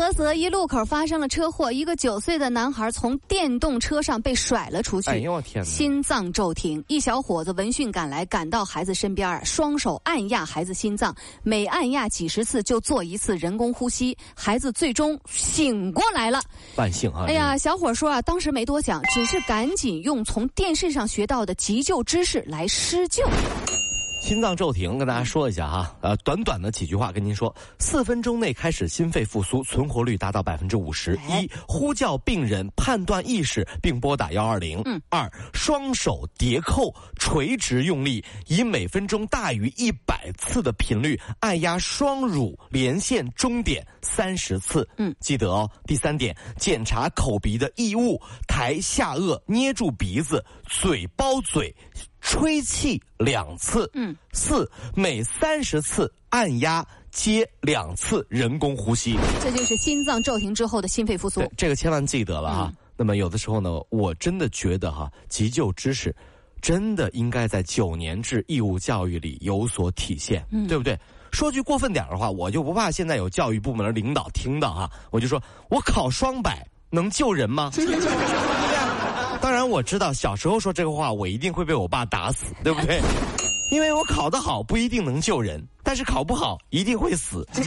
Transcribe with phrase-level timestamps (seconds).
[0.00, 5.10] 菏泽一路口发生了车祸，一个九岁的男孩从电动车上被甩了出去。
[5.10, 5.70] 哎呦我天哪！
[5.70, 16.40] 心脏骤停，一小伙子闻讯赶来，赶到孩子身边双手按压孩子心脏，每按压几十次就做一次人工呼吸，孩子最终醒过来了。
[16.76, 17.26] 万幸啊！
[17.28, 23.22] 哎呀，小伙说啊，当时没多想，只是赶紧用从电视上学到的急救知识来施救。
[24.20, 31.50] 心脏骤停，跟大家说一下哈，呃，短短的几句话跟您说：四分钟内开始心肺复苏，存活率达到百分之五十一。
[31.66, 34.82] 呼叫病人，判断意识并拨打幺二零。
[34.84, 35.00] 嗯。
[35.08, 44.86] 二，双手叠扣，垂直用力，以每分钟大于一百次的频率按压双乳连线中点三十次。
[44.98, 45.14] 嗯。
[45.18, 45.68] 记得哦。
[45.86, 51.74] 第三点，检查口鼻的异物，抬下颚，捏住鼻子，嘴包嘴。
[52.20, 61.42] 吹气两次，嗯，四每三十次按压接两次人工呼吸，这就是心脏骤停之后的心肺复苏。
[61.56, 62.72] 这个千万记得了哈。
[62.96, 66.14] 那么有的时候呢，我真的觉得哈，急救知识
[66.60, 70.98] 真的应该在九年制义务教育里有所体现，对不对？
[71.32, 77.70] 说句过分点的话，我就不怕现在有教育部门的领导听到哈，我就说我考双百能救人吗？
[79.50, 83.00] 当然我知道，小时候说这个话，我一定会被我爸打死，对不对？
[83.72, 87.44] 因为我考得好不一定能救人，但是考不好一定会死。
[87.52, 87.62] 被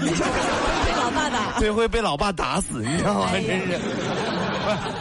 [0.95, 1.59] 老爸打。
[1.59, 3.31] 对，会被老爸打死，你知道吗？
[3.33, 3.79] 真是。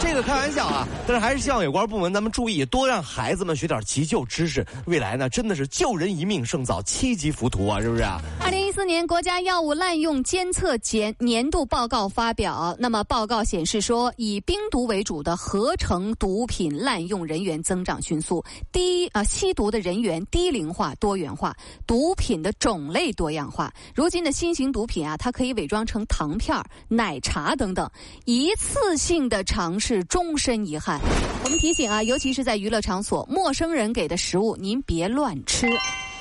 [0.00, 4.66] 这个开玩笑啊，但是还是希望有关部门咱们注意，多让孩子们学点急救知识。
[4.86, 8.02] 未来呢，真的是救人一命胜造七级浮屠啊，是不是？
[8.40, 18.42] 二零一四年国家药物滥用监测检年度报告发表，那么报告显示说，以冰毒为主的合成毒品滥用人员增长迅速，
[18.72, 21.54] 低啊吸毒的人员低龄化多元化，
[21.86, 23.70] 毒品的种类多样化。
[23.94, 26.56] 如今的新型毒品啊，它可以伪装成糖片、
[26.88, 27.90] 奶茶等等，
[28.24, 30.98] 一次性的尝试终身遗憾。
[31.44, 35.68] 我们提醒啊，尤其是在娱乐场所，陌生人给的食物您别乱吃。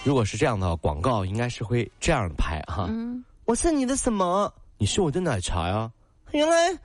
[0.04, 2.88] 如果是这样的广告，应该是会这样拍哈。
[2.90, 4.52] 嗯，我是你的什么？
[4.80, 5.92] 你是我的奶茶呀。
[6.32, 6.76] 原来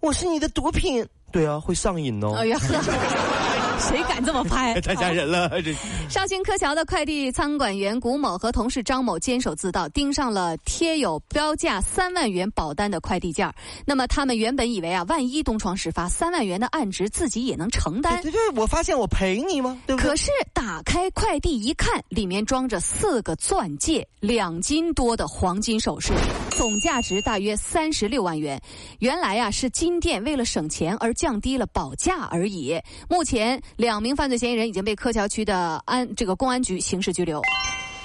[0.00, 1.06] 我是你的毒品。
[1.30, 2.34] 对啊，会上瘾哦。
[2.34, 3.45] 哎呀呵。
[3.80, 4.78] 谁敢这么拍？
[4.82, 5.50] 太吓人了！
[5.62, 5.74] 这
[6.08, 13.52] 绍兴柯桥的快递仓管员古某和同事张某监守自盗，盯上了贴有标价三万元保单的快递件
[13.84, 18.20] 那么他们原本以为啊，万一东窗事发，三万元的案值自己也能承担。
[18.22, 19.78] 对对，我发现我赔你吗？
[19.86, 20.10] 对不对？
[20.10, 26.12] 可是打开快递一看，里面装着四个钻戒、两斤多的黄金首饰，
[26.56, 28.60] 总价值大约三十六万元。
[29.00, 32.80] 原来啊，是金店为了省钱而降低了保价而已。
[33.08, 33.62] 目前。
[33.76, 37.42] 两名犯罪嫌疑人已经被柯桥区的安这个公安局刑事拘留。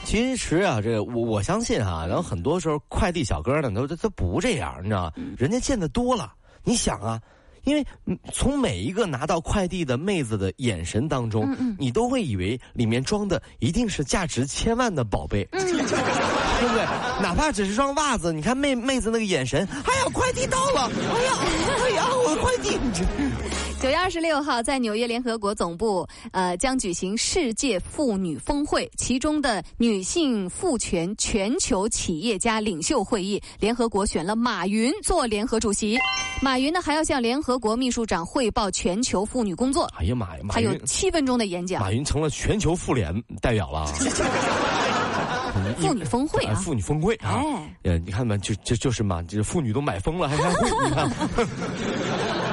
[0.04, 5.14] 其实啊，这我我相信啊，然后很多时候快递小哥呢，都他不这样，你知道吗？
[5.38, 6.34] 人家见的多了。
[6.64, 7.22] 你想啊，
[7.64, 7.86] 因为
[8.32, 16.84] 从每一个拿到快递的妹子的眼神当中，你都会以为里面装的一定是价值千万的宝贝，对不对？
[17.22, 21.34] 哪怕只是双袜子，你看妹妹子那个眼神，哎呀，快递到了，哎呀，
[21.84, 22.78] 哎呀，我的快递。
[23.82, 35.98] 九月二十六号，在纽约联合国总部，呃，将举行世界妇女峰会，其中的女性赋权全球企业家领袖会议，联合国选了马云做联合主席。
[36.44, 39.92] 马云呢，还要向联合国秘书长汇报全球妇女工作。
[39.98, 41.82] 哎呀妈呀，还有七分钟的演讲。
[41.82, 43.12] 马云成了全球妇联
[43.42, 43.88] 代表了。
[45.82, 47.42] 妇女峰会啊，妇女峰会啊，
[47.82, 51.10] 呃，你看嘛，就就就是嘛，这妇女都买疯了，还开会，你看。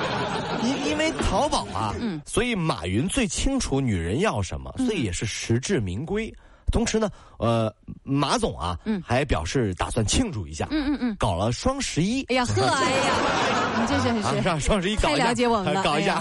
[0.98, 6.32] 因因为淘宝啊，嗯，所以马云最清楚女人要什么，所以也是实至名归。
[6.72, 7.08] 同时呢，
[7.38, 7.72] 呃，
[8.02, 12.24] 马总啊，嗯，还表示打算庆祝一下，嗯嗯嗯，搞了双十一。
[12.24, 13.54] 哎呀呵，哎呀。
[13.86, 16.20] 这是让双十一搞太了解我们了，搞一下，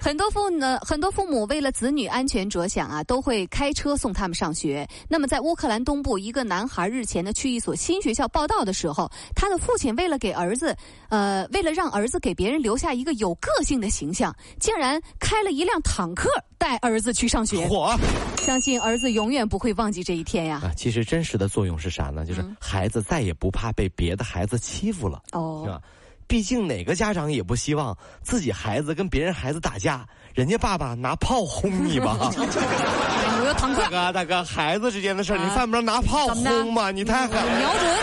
[0.00, 4.86] 很多父呢，很多父母为了子女安全着想啊，都会开车送他们上学。
[5.08, 10.76] 那么，在乌克兰东部，一个男孩日前呢去一所新学校报道的时候，他的父亲为了给儿子，
[11.08, 16.28] 呃，为了让儿子给别人留下一个有个性的形象，竟然开了一辆坦克
[16.58, 17.66] 带儿子去上学。
[17.66, 17.94] 火，
[18.38, 20.60] 相信儿子永远不会忘记这一天呀。
[20.62, 22.24] 啊，其实真实的作用是啥呢？
[22.24, 25.22] 就是孩子再也不怕被别的孩子欺负了。
[25.32, 25.80] 哦，是吧？
[26.28, 32.16] 毕竟哪个家长也不希望自己孩子跟别人孩子打架，人家爸爸拿炮轰你吧？
[32.20, 33.88] 我要坦克大。
[33.88, 36.90] 哥，大哥，孩子之间的事儿，你犯不着拿炮轰嘛？
[36.90, 37.58] 你太狠了。
[37.58, 37.96] 瞄准。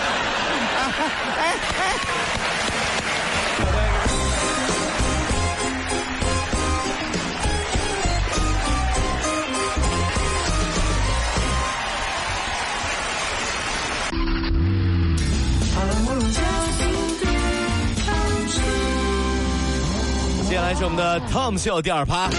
[20.83, 22.29] 我们的 Tom 秀第二趴。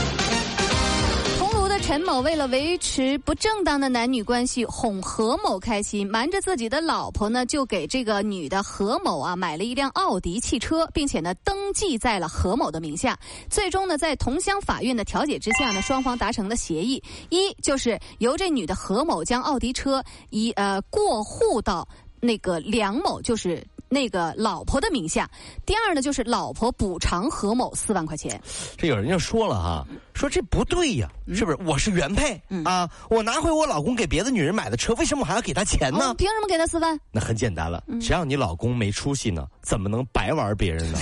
[1.38, 13.18] 桐庐的陈某为了维持不正当的男女关系，哄何某开心，瞒着自己的老婆呢，就给这个女的何某啊买了一辆奥迪汽车，并且呢登记在了何某的名下。
[13.48, 21.88] 最终呢，在桐乡法院的调解之下呢，双方达成了协议，一就是由这女的何某将奥迪车一呃过户到
[22.20, 23.66] 那个梁某，就是。
[23.94, 25.30] 那个老婆的名下，
[25.64, 28.40] 第二呢就是老婆补偿何某四万块钱。
[28.76, 31.56] 这有人就说了哈，说这不对呀，是不是？
[31.64, 36.06] 我是原配、啊，我拿回我老公给别的女人买的车，为什么我还要给他钱呢？
[36.06, 36.98] 哦凭什么给他四万？
[37.12, 39.46] 那很简单了，谁让你老公没出息呢？
[39.62, 40.98] 怎么能白玩别人呢？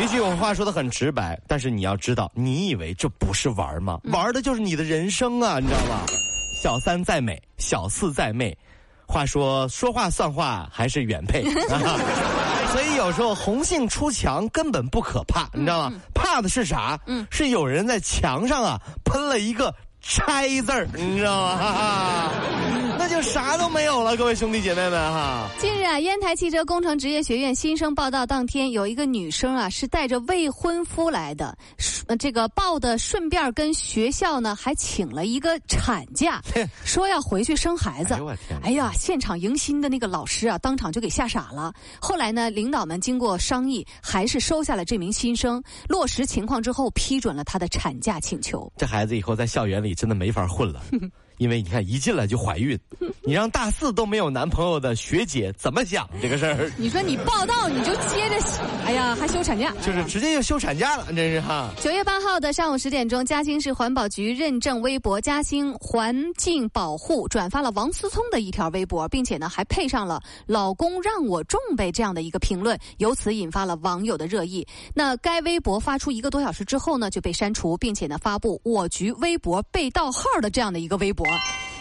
[0.00, 4.00] 一句我话说的很直白，但是你要知道，你以为这不是玩吗？
[4.04, 6.06] 玩的就是你的人生啊，你知道吧？
[6.62, 8.56] 小三再美，小四再媚，
[9.08, 11.98] 话说说话算话还是原配啊。
[12.70, 15.96] 所以有时候红杏出墙根本不可怕，你知道吗？
[16.14, 17.00] 怕的是啥？
[17.06, 22.30] 嗯，是有人在墙上啊喷了一个“拆”字儿，你知道吗？
[23.00, 25.48] 那就啥都没有了，各位兄弟姐妹们哈。
[25.88, 31.56] 啊，烟台汽车工程职业学院新生报道当天，有一个女生啊是带着未婚夫来的，
[32.06, 36.42] 呃这个报的顺便跟学校呢还请了一个产假，
[36.84, 38.60] 说要回去生孩子哎我天。
[38.62, 41.72] 哎呀，现场迎新的那个老师啊，当场就给吓傻了。
[41.98, 45.62] 后来呢，领导们经过商议，还是收下了这名新生。
[45.88, 48.70] 落实情况之后，批准了他的产假请求。
[48.76, 50.82] 这孩子以后在校园里真的没法混了，
[51.38, 52.78] 因为你看一进来就怀孕，
[53.22, 56.70] 你让大四都没有男朋友的学姐怎么想这个事儿？
[56.76, 58.36] 你说你报道你就接着，
[58.84, 61.70] 哎呀，还休产假，就是直接就休产假了，真是哈。
[61.80, 74.66] 九月八号的上午十点钟，嘉兴市环保局认证微博“嘉兴环境保护”转发了王思聪的一条微博，并且呢还配上了“老公让我重呗”这样的一个评论，由此引发了网友的热议。
[74.92, 81.27] 那该微博发出一个多小时之后呢，就被删除，并且呢发布我局微博被盗号的这样的一个微博。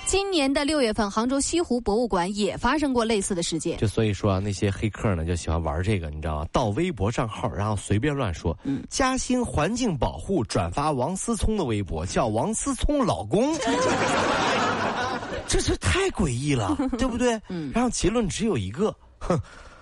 [0.06, 3.78] 今年的六月份，杭州西湖博物馆也发生过类似的事件。
[3.78, 6.48] 就所以说、啊、那些黑客呢就喜欢玩这个，你知道吗？
[6.54, 8.58] 盗微博账号，然后随便乱说。
[8.64, 13.54] 嗯，嘉兴环境保护转发王思聪的微博，叫王思聪老公。
[15.46, 17.38] 这是太诡异了，对不对？
[17.50, 17.70] 嗯。
[17.76, 19.38] 然后结论只有一个，哼，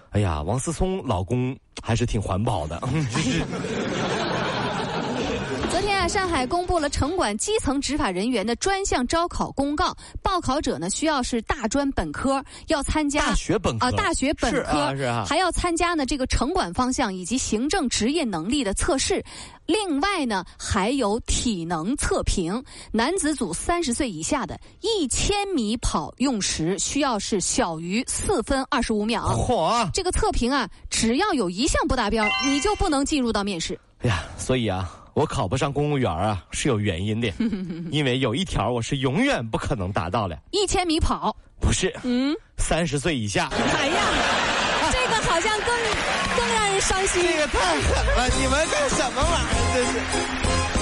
[0.10, 2.82] 哎呀，王思聪老公还是挺环保的。
[6.16, 14.96] 上海公布了城管基层执法人员的专项招考公告，报考者呢需要是大专本科，要参加大学本科啊，大学本科
[15.28, 19.22] 还要参加呢这个城管方向以及行政职业能力的测试。
[19.66, 22.64] 另外呢，还有体能测评。
[22.94, 29.28] 男子组三十岁以下的，一千米跑用时需要是小于四分二十五秒。
[29.36, 29.90] 嚯、啊！
[29.94, 33.78] 这个测评啊，只要有一项不达标，你就不能进入到面试。
[34.00, 37.32] 哎呀，所以啊，我考不上公务员啊是有原因的，
[37.90, 43.50] 因为有一条我是永远不可能达到的，一千米跑，不是，嗯，三十岁以下。
[43.50, 44.02] 哎呀，
[44.92, 45.70] 这个好像更
[46.36, 47.24] 更让人伤心。
[47.24, 48.28] 这个太狠了！
[48.38, 49.72] 你们干什么玩意儿？
[49.74, 50.75] 这是。